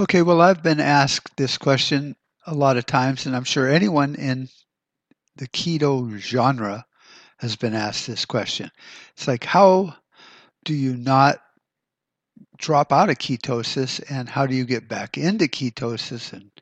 [0.00, 2.14] Okay, well, I've been asked this question
[2.46, 4.48] a lot of times, and I'm sure anyone in
[5.34, 6.86] the keto genre
[7.38, 8.70] has been asked this question.
[9.14, 9.96] It's like, how
[10.64, 11.40] do you not
[12.58, 16.32] drop out of ketosis, and how do you get back into ketosis?
[16.32, 16.52] And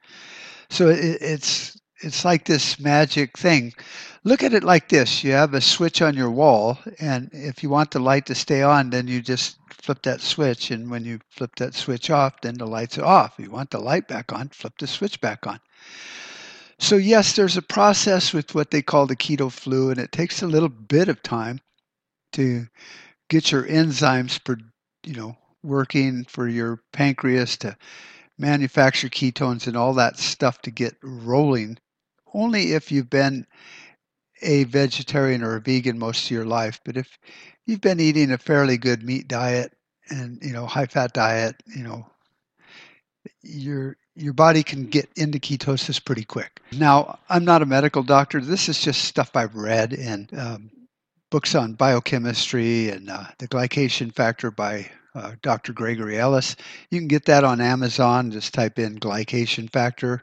[0.70, 3.72] so it, it's it's like this magic thing.
[4.24, 7.70] Look at it like this: you have a switch on your wall, and if you
[7.70, 11.20] want the light to stay on, then you just flip that switch, and when you
[11.30, 13.38] flip that switch off, then the lights are off.
[13.38, 15.60] If you want the light back on, flip the switch back on.
[16.78, 20.42] So yes, there's a process with what they call the keto flu, and it takes
[20.42, 21.60] a little bit of time
[22.32, 22.66] to
[23.30, 24.56] get your enzymes, per,
[25.04, 27.76] you know, working for your pancreas to
[28.38, 31.78] manufacture ketones and all that stuff to get rolling.
[32.32, 33.46] Only if you've been
[34.42, 36.80] a vegetarian or a vegan most of your life.
[36.84, 37.18] But if
[37.64, 39.72] you've been eating a fairly good meat diet
[40.08, 42.06] and you know high fat diet, you know
[43.42, 46.60] your your body can get into ketosis pretty quick.
[46.72, 48.40] Now, I'm not a medical doctor.
[48.40, 50.70] This is just stuff I've read in um,
[51.30, 55.72] books on biochemistry and uh, the glycation factor by uh, Dr.
[55.74, 56.56] Gregory Ellis.
[56.90, 58.30] You can get that on Amazon.
[58.30, 60.22] Just type in glycation factor.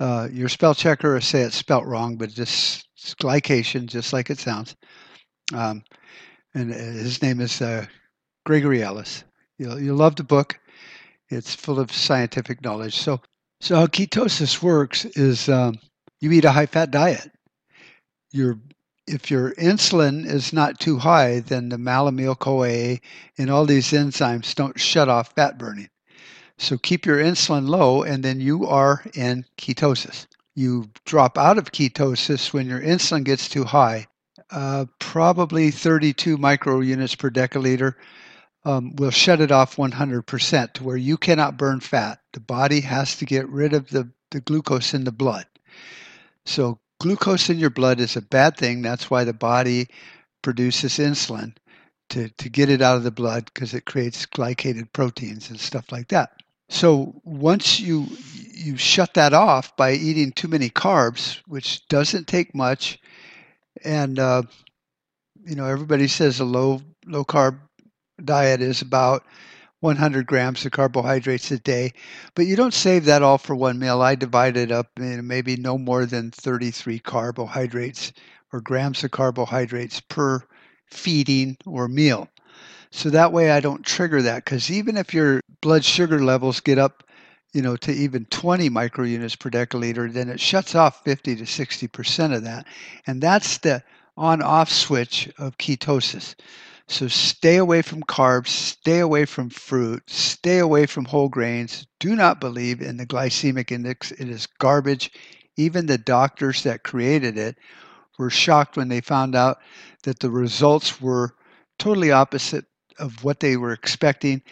[0.00, 2.86] Uh, your spell checker say it's spelt wrong, but just
[3.20, 4.76] glycation, just like it sounds.
[5.52, 5.82] Um,
[6.54, 7.86] and uh, his name is uh,
[8.44, 9.24] Gregory Ellis.
[9.58, 10.58] You'll, you'll love the book.
[11.28, 12.96] It's full of scientific knowledge.
[12.96, 13.20] So,
[13.60, 15.78] so how ketosis works is um,
[16.20, 17.30] you eat a high-fat diet.
[18.32, 18.58] Your
[19.08, 22.98] if your insulin is not too high, then the malonyl CoA
[23.38, 25.88] and all these enzymes don't shut off fat burning.
[26.60, 30.26] So keep your insulin low, and then you are in ketosis.
[30.56, 34.08] You drop out of ketosis when your insulin gets too high,
[34.50, 37.94] uh, probably 32 microunits per deciliter.
[38.64, 42.18] Um, will shut it off 100% to where you cannot burn fat.
[42.32, 45.46] The body has to get rid of the, the glucose in the blood.
[46.44, 48.82] So, glucose in your blood is a bad thing.
[48.82, 49.88] That's why the body
[50.42, 51.54] produces insulin
[52.10, 55.92] to, to get it out of the blood because it creates glycated proteins and stuff
[55.92, 56.32] like that.
[56.68, 58.06] So once you
[58.52, 62.98] you shut that off by eating too many carbs, which doesn't take much,
[63.84, 64.42] and uh,
[65.44, 67.58] you know everybody says a low low carb
[68.24, 69.24] diet is about
[69.80, 71.92] 100 grams of carbohydrates a day,
[72.34, 74.02] but you don't save that all for one meal.
[74.02, 78.12] I divide it up in maybe no more than 33 carbohydrates
[78.52, 80.42] or grams of carbohydrates per
[80.90, 82.28] feeding or meal.
[82.90, 86.78] So that way I don't trigger that because even if your blood sugar levels get
[86.78, 87.04] up,
[87.52, 92.34] you know, to even 20 microunits per deciliter, then it shuts off 50 to 60%
[92.34, 92.66] of that.
[93.06, 93.82] And that's the
[94.16, 96.34] on off switch of ketosis.
[96.88, 101.86] So stay away from carbs, stay away from fruit, stay away from whole grains.
[102.00, 104.10] Do not believe in the glycemic index.
[104.12, 105.12] It is garbage.
[105.56, 107.58] Even the doctors that created it
[108.18, 109.58] were shocked when they found out
[110.04, 111.34] that the results were
[111.78, 112.64] totally opposite
[112.98, 114.42] of what they were expecting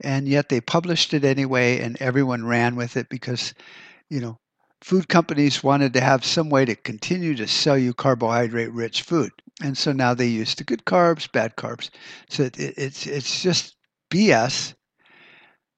[0.00, 3.54] and yet they published it anyway and everyone ran with it because
[4.08, 4.38] you know
[4.80, 9.32] food companies wanted to have some way to continue to sell you carbohydrate rich food.
[9.62, 11.90] And so now they use the good carbs bad carbs.
[12.28, 13.74] So it, it's it's just
[14.10, 14.74] bs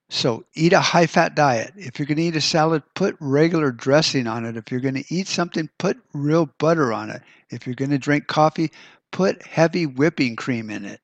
[0.09, 1.73] so eat a high fat diet.
[1.77, 4.57] If you're going to eat a salad put regular dressing on it.
[4.57, 7.21] If you're going to eat something put real butter on it.
[7.49, 8.71] If you're going to drink coffee
[9.11, 11.01] put heavy whipping cream in it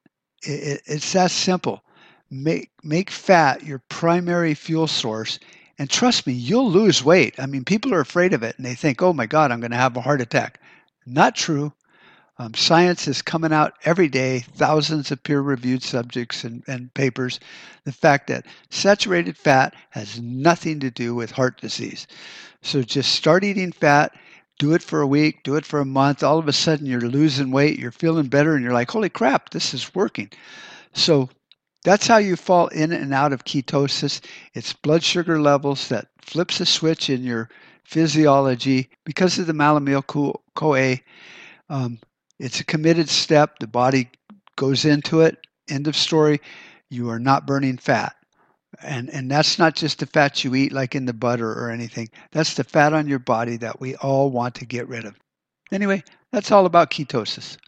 [0.47, 1.83] it, it's that simple.
[2.29, 5.39] Make make fat your primary fuel source,
[5.79, 7.39] and trust me, you'll lose weight.
[7.39, 9.71] I mean, people are afraid of it, and they think, "Oh my God, I'm going
[9.71, 10.59] to have a heart attack."
[11.05, 11.73] Not true.
[12.39, 17.39] Um, science is coming out every day, thousands of peer-reviewed subjects and, and papers.
[17.85, 22.05] The fact that saturated fat has nothing to do with heart disease.
[22.61, 24.13] So just start eating fat
[24.59, 26.23] do it for a week, do it for a month.
[26.23, 29.49] All of a sudden, you're losing weight, you're feeling better, and you're like, holy crap,
[29.49, 30.29] this is working.
[30.93, 31.29] So
[31.83, 34.21] that's how you fall in and out of ketosis.
[34.53, 37.49] It's blood sugar levels that flips a switch in your
[37.83, 40.03] physiology because of the malonyl
[40.55, 40.97] CoA.
[41.69, 41.99] Um,
[42.39, 43.59] it's a committed step.
[43.59, 44.09] The body
[44.55, 45.37] goes into it.
[45.69, 46.41] End of story.
[46.89, 48.16] You are not burning fat
[48.81, 52.09] and and that's not just the fat you eat like in the butter or anything.
[52.31, 55.15] That's the fat on your body that we all want to get rid of.
[55.71, 57.57] Anyway that's all about ketosis